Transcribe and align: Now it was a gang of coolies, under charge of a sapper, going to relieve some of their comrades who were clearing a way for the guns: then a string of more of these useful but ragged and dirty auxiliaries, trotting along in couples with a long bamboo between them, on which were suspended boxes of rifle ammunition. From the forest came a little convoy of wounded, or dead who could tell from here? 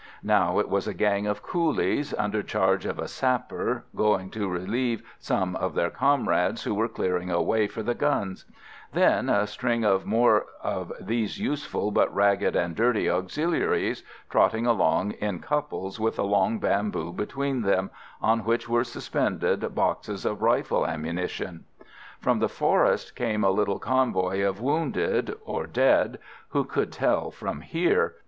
Now 0.23 0.57
it 0.57 0.67
was 0.67 0.87
a 0.87 0.95
gang 0.95 1.27
of 1.27 1.43
coolies, 1.43 2.11
under 2.15 2.41
charge 2.41 2.87
of 2.87 2.97
a 2.97 3.07
sapper, 3.07 3.85
going 3.95 4.31
to 4.31 4.49
relieve 4.49 5.03
some 5.19 5.55
of 5.55 5.75
their 5.75 5.91
comrades 5.91 6.63
who 6.63 6.73
were 6.73 6.87
clearing 6.87 7.29
a 7.29 7.39
way 7.39 7.67
for 7.67 7.83
the 7.83 7.93
guns: 7.93 8.45
then 8.93 9.29
a 9.29 9.45
string 9.45 9.85
of 9.85 10.07
more 10.07 10.47
of 10.63 10.91
these 10.99 11.39
useful 11.39 11.91
but 11.91 12.11
ragged 12.15 12.55
and 12.55 12.75
dirty 12.75 13.07
auxiliaries, 13.07 14.01
trotting 14.27 14.65
along 14.65 15.11
in 15.21 15.37
couples 15.37 15.99
with 15.99 16.17
a 16.17 16.23
long 16.23 16.57
bamboo 16.57 17.13
between 17.13 17.61
them, 17.61 17.91
on 18.23 18.43
which 18.43 18.67
were 18.67 18.83
suspended 18.83 19.75
boxes 19.75 20.25
of 20.25 20.41
rifle 20.41 20.87
ammunition. 20.87 21.65
From 22.19 22.39
the 22.39 22.49
forest 22.49 23.15
came 23.15 23.43
a 23.43 23.51
little 23.51 23.77
convoy 23.77 24.41
of 24.41 24.59
wounded, 24.59 25.35
or 25.45 25.67
dead 25.67 26.17
who 26.49 26.63
could 26.63 26.91
tell 26.91 27.29
from 27.29 27.61
here? 27.61 28.15